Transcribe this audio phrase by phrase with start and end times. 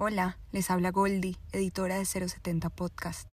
[0.00, 3.26] Hola, les habla Goldie, editora de 070 Podcast.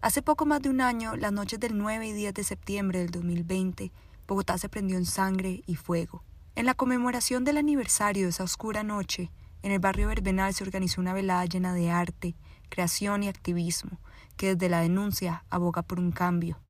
[0.00, 3.10] Hace poco más de un año, las noches del 9 y 10 de septiembre del
[3.10, 3.92] 2020,
[4.26, 6.24] Bogotá se prendió en sangre y fuego.
[6.54, 11.02] En la conmemoración del aniversario de esa oscura noche, en el barrio Verbenal se organizó
[11.02, 12.34] una velada llena de arte,
[12.70, 14.00] creación y activismo,
[14.38, 16.62] que desde la denuncia aboga por un cambio.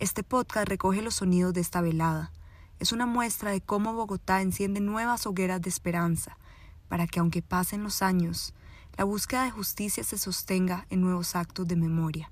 [0.00, 2.32] Este podcast recoge los sonidos de esta velada.
[2.80, 6.36] Es una muestra de cómo Bogotá enciende nuevas hogueras de esperanza,
[6.88, 8.54] para que aunque pasen los años,
[8.96, 12.30] la búsqueda de justicia se sostenga en nuevos actos de memoria.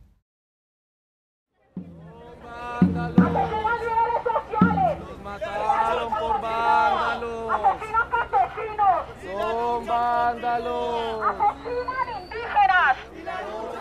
[5.32, 7.52] mataron por vándalos.
[7.52, 8.98] ¡Asesinan campesinos!
[9.22, 11.22] Son vándalos.
[11.22, 13.71] ¡Asesinan indígenas!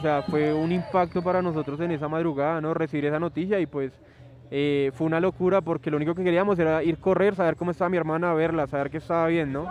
[0.00, 2.74] Sea, fue un impacto para nosotros en esa madrugada, ¿no?
[2.74, 3.92] Recibir esa noticia y pues
[4.50, 7.88] eh, fue una locura porque lo único que queríamos era ir correr, saber cómo estaba
[7.88, 9.66] mi hermana, verla, saber que estaba bien, ¿no?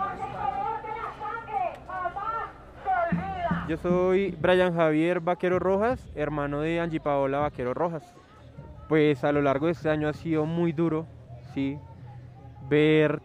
[3.68, 8.02] Yo soy Brian Javier Vaquero Rojas, hermano de Angie Paola Vaquero Rojas.
[8.88, 11.06] Pues a lo largo de este año ha sido muy duro,
[11.54, 11.78] sí,
[12.68, 13.22] ver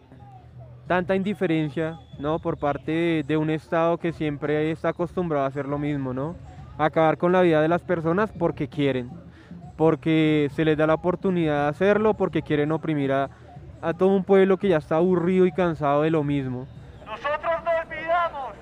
[0.86, 2.38] tanta indiferencia, ¿no?
[2.38, 6.36] Por parte de, de un Estado que siempre está acostumbrado a hacer lo mismo, ¿no?
[6.78, 9.10] Acabar con la vida de las personas porque quieren,
[9.76, 13.30] porque se les da la oportunidad de hacerlo, porque quieren oprimir a,
[13.80, 16.66] a todo un pueblo que ya está aburrido y cansado de lo mismo.
[17.06, 18.52] Nosotros no olvidamos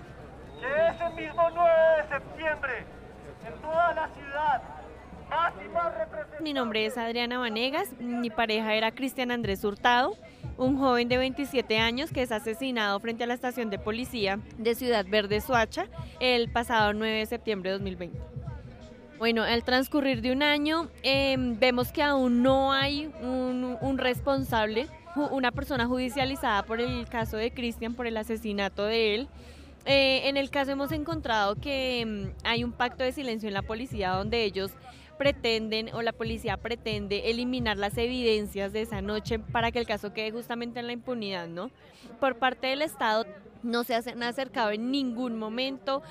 [0.60, 2.72] que ese mismo 9 de septiembre,
[3.46, 4.62] en toda la ciudad,
[5.28, 6.40] más y más representados.
[6.40, 10.14] Mi nombre es Adriana Vanegas, mi pareja era Cristian Andrés Hurtado,
[10.56, 14.74] un joven de 27 años que es asesinado frente a la estación de policía de
[14.74, 15.86] Ciudad Verde, Soacha,
[16.20, 18.18] el pasado 9 de septiembre de 2020.
[19.18, 25.52] Bueno, al transcurrir de un año eh, vemos que aún no hay un, responsable, una
[25.52, 29.28] persona judicializada por el caso de Cristian, por el asesinato de él.
[29.86, 33.62] Eh, en el caso hemos encontrado que mm, hay un pacto de silencio en la
[33.62, 34.72] policía donde ellos
[35.18, 40.12] pretenden o la policía pretende eliminar las evidencias de esa noche para que el caso
[40.12, 41.70] quede justamente en la impunidad, ¿no?
[42.20, 43.26] Por parte del Estado
[43.62, 46.02] no se han acercado en ningún momento,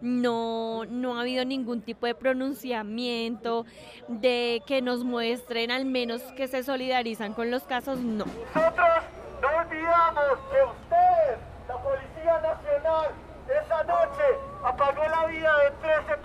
[0.00, 3.66] no, no ha habido ningún tipo de pronunciamiento,
[4.08, 8.24] de que nos muestren al menos que se solidarizan con los casos, no.
[8.54, 8.88] Nosotros
[9.42, 11.38] no olvidamos que usted,
[11.68, 13.10] la Policía Nacional,
[13.50, 14.22] esa noche
[14.64, 16.19] apagó la vida de 13 personas.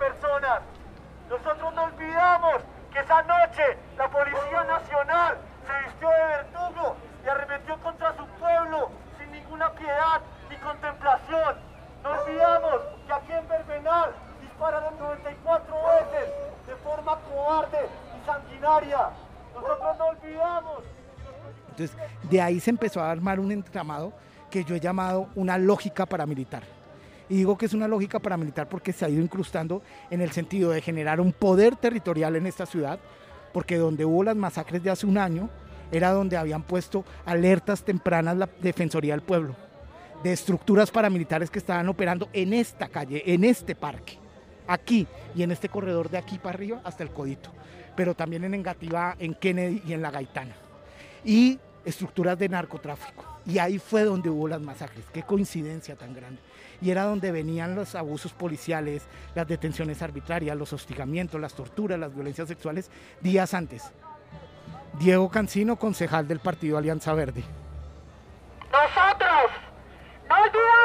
[1.29, 2.55] Nosotros no olvidamos
[2.91, 8.89] que esa noche la Policía Nacional se vistió de verdugo y arremetió contra su pueblo
[9.17, 11.55] sin ninguna piedad ni contemplación.
[12.03, 16.33] No olvidamos que aquí en Verbenal dispararon 94 veces
[16.67, 19.09] de forma cobarde y sanguinaria.
[19.55, 20.83] Nosotros no olvidamos.
[21.69, 24.13] Entonces, de ahí se empezó a armar un entramado
[24.49, 26.74] que yo he llamado una lógica paramilitar.
[27.29, 30.71] Y digo que es una lógica paramilitar porque se ha ido incrustando en el sentido
[30.71, 32.99] de generar un poder territorial en esta ciudad,
[33.53, 35.49] porque donde hubo las masacres de hace un año
[35.91, 39.55] era donde habían puesto alertas tempranas la Defensoría del Pueblo,
[40.23, 44.17] de estructuras paramilitares que estaban operando en esta calle, en este parque,
[44.67, 47.51] aquí y en este corredor de aquí para arriba hasta el Codito,
[47.95, 50.55] pero también en Engativá, en Kennedy y en La Gaitana
[51.25, 53.25] y estructuras de narcotráfico.
[53.45, 55.05] Y ahí fue donde hubo las masacres.
[55.11, 56.39] Qué coincidencia tan grande.
[56.81, 59.03] Y era donde venían los abusos policiales,
[59.33, 62.89] las detenciones arbitrarias, los hostigamientos, las torturas, las violencias sexuales
[63.21, 63.83] días antes.
[64.99, 67.43] Diego Cancino, concejal del partido Alianza Verde.
[68.71, 69.51] Nosotros
[70.29, 70.84] no olvidamos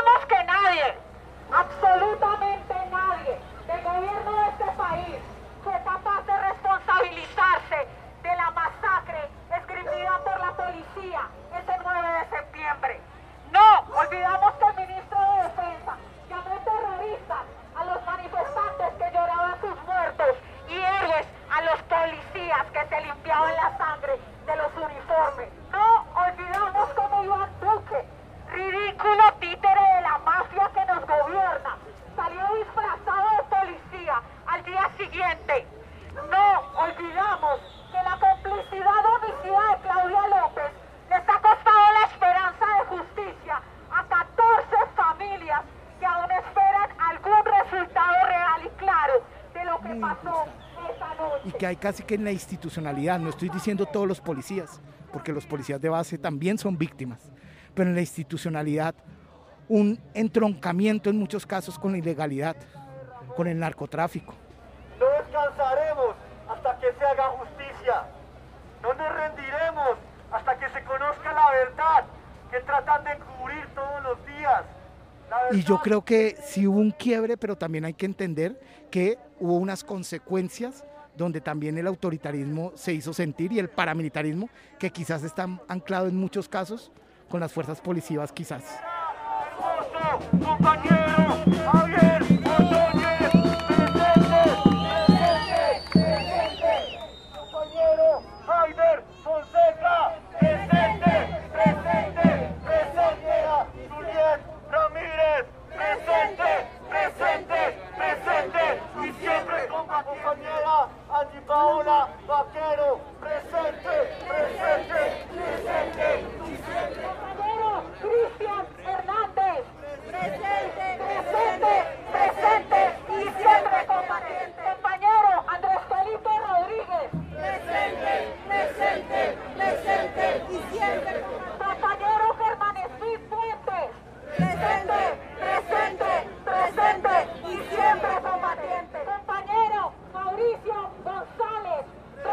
[36.30, 37.60] No olvidamos
[37.90, 39.32] que la complicidad o de
[39.82, 40.70] Claudia López
[41.08, 43.60] les ha costado la esperanza de justicia
[43.90, 45.62] a 14 familias
[45.98, 49.12] que aún esperan algún resultado real y claro
[49.52, 50.00] de lo que mm.
[50.00, 50.46] pasó
[51.18, 51.48] noche.
[51.48, 54.80] Y que hay casi que en la institucionalidad, no estoy diciendo todos los policías,
[55.12, 57.32] porque los policías de base también son víctimas,
[57.74, 58.94] pero en la institucionalidad
[59.68, 62.56] un entroncamiento en muchos casos con la ilegalidad,
[63.36, 64.34] con el narcotráfico.
[68.82, 69.98] No nos rendiremos
[70.32, 72.04] hasta que se conozca la verdad
[72.50, 74.64] que tratan de cubrir todos los días.
[75.52, 78.60] Y yo creo que sí hubo un quiebre, pero también hay que entender
[78.90, 80.84] que hubo unas consecuencias
[81.16, 84.48] donde también el autoritarismo se hizo sentir y el paramilitarismo,
[84.78, 86.90] que quizás está anclado en muchos casos
[87.28, 88.64] con las fuerzas policivas quizás.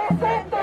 [0.07, 0.56] presente.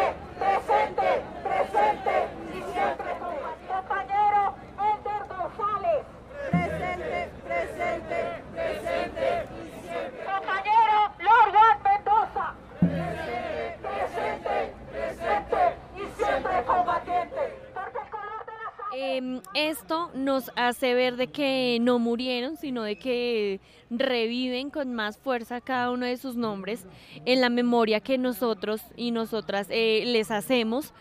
[19.54, 23.60] Esto nos hace ver de que no murieron, sino de que
[23.90, 26.86] reviven con más fuerza cada uno de sus nombres
[27.24, 30.92] en la memoria que nosotros y nosotras eh, les hacemos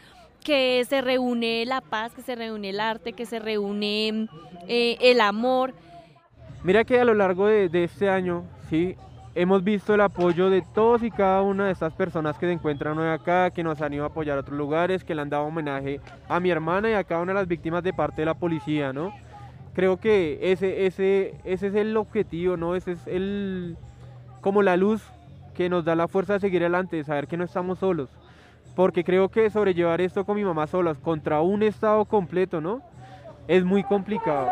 [0.43, 4.27] que se reúne la paz, que se reúne el arte, que se reúne
[4.67, 5.73] eh, el amor.
[6.63, 8.95] Mira que a lo largo de este año, sí,
[9.35, 12.97] hemos visto el apoyo de todos y cada una de estas personas que se encuentran
[12.97, 15.45] hoy acá, que nos han ido a apoyar a otros lugares, que le han dado
[15.45, 15.99] homenaje
[16.29, 18.93] a mi hermana y a cada una de las víctimas de parte de la policía,
[18.93, 19.13] ¿no?
[19.73, 22.75] Creo que ese, ese, ese es el objetivo, ¿no?
[22.75, 23.75] Ese es el,
[24.41, 25.03] como la luz
[25.55, 28.09] que nos da la fuerza de seguir adelante, de saber que no estamos solos.
[28.75, 32.81] Porque creo que sobrellevar esto con mi mamá solas contra un estado completo, ¿no?
[33.47, 34.49] Es muy complicado.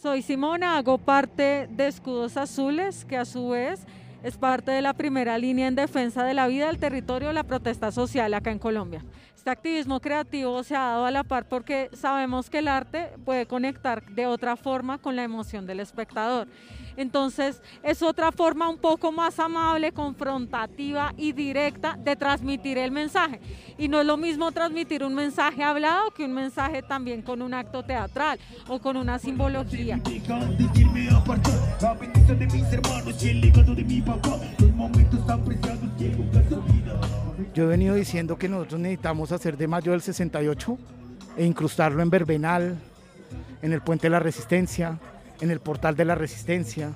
[0.00, 3.86] Soy Simona, hago parte de Escudos Azules, que a su vez
[4.22, 7.92] es parte de la primera línea en defensa de la vida, del territorio la protesta
[7.92, 9.04] social acá en Colombia.
[9.36, 13.44] Este activismo creativo se ha dado a la par porque sabemos que el arte puede
[13.44, 16.48] conectar de otra forma con la emoción del espectador.
[16.96, 23.40] Entonces es otra forma un poco más amable, confrontativa y directa de transmitir el mensaje.
[23.78, 27.54] Y no es lo mismo transmitir un mensaje hablado que un mensaje también con un
[27.54, 28.38] acto teatral
[28.68, 30.00] o con una simbología.
[37.54, 40.78] Yo he venido diciendo que nosotros necesitamos hacer de mayo del 68
[41.36, 42.78] e incrustarlo en Verbenal,
[43.62, 44.98] en el Puente de la Resistencia,
[45.40, 46.92] en el Portal de la Resistencia,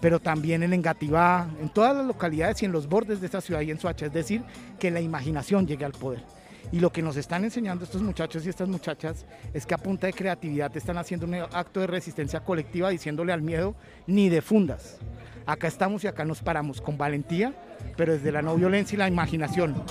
[0.00, 3.60] pero también en Engativá, en todas las localidades y en los bordes de esta ciudad
[3.62, 4.06] y en Soacha.
[4.06, 4.42] Es decir,
[4.78, 6.22] que la imaginación llegue al poder.
[6.70, 9.24] Y lo que nos están enseñando estos muchachos y estas muchachas
[9.54, 13.42] es que a punta de creatividad están haciendo un acto de resistencia colectiva diciéndole al
[13.42, 13.74] miedo
[14.06, 14.98] ni de fundas.
[15.46, 17.54] Acá estamos y acá nos paramos con valentía,
[17.96, 19.82] pero desde la no violencia y la imaginación.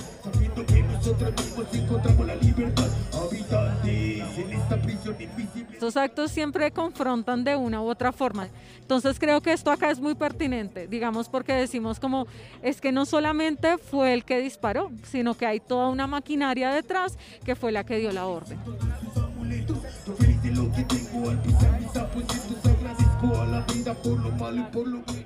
[5.72, 8.48] Estos actos siempre confrontan de una u otra forma.
[8.80, 12.26] Entonces creo que esto acá es muy pertinente, digamos porque decimos como
[12.62, 17.16] es que no solamente fue el que disparó, sino que hay toda una maquinaria detrás
[17.44, 18.58] que fue la que dio la orden.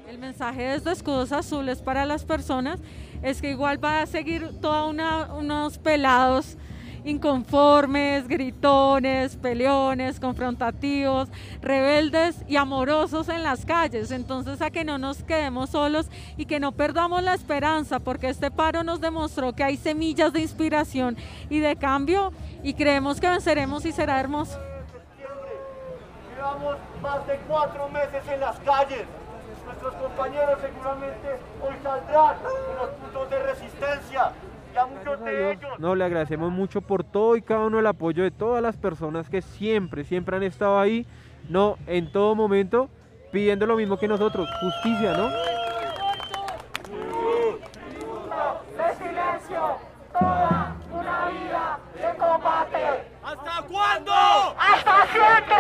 [0.09, 2.81] El mensaje desde Escudos Azules para las personas
[3.23, 6.57] es que igual va a seguir toda una, unos pelados
[7.05, 11.29] inconformes, gritones, peleones, confrontativos,
[11.61, 14.11] rebeldes y amorosos en las calles.
[14.11, 18.51] Entonces a que no nos quedemos solos y que no perdamos la esperanza, porque este
[18.51, 21.17] paro nos demostró que hay semillas de inspiración
[21.51, 24.72] y de cambio y creemos que venceremos y será hermoso.
[26.43, 29.05] Llevamos más de cuatro meses en las calles.
[29.65, 34.33] Nuestros compañeros seguramente hoy saldrán en los puntos de resistencia.
[34.75, 35.79] y a muchos de ellos.
[35.79, 39.29] No, le agradecemos mucho por todo y cada uno el apoyo de todas las personas
[39.29, 41.07] que siempre, siempre han estado ahí,
[41.49, 42.89] no, en todo momento,
[43.31, 45.29] pidiendo lo mismo que nosotros, justicia, ¿no?
[48.79, 49.77] de silencio,
[50.13, 53.13] toda una vida de combate.
[53.23, 54.13] ¿Hasta cuándo?
[54.13, 55.52] ¡Hasta siempre!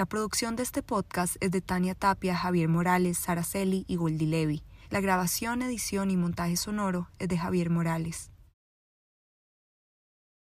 [0.00, 4.62] La producción de este podcast es de Tania Tapia, Javier Morales, Saraceli y Goldi Levi.
[4.88, 8.29] La grabación, edición y montaje sonoro es de Javier Morales.